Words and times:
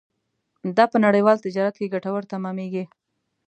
دا 0.77 0.83
په 0.91 0.97
نړیوال 1.05 1.37
تجارت 1.45 1.75
کې 1.77 1.91
ګټور 1.93 2.23
تمامېږي. 2.31 2.83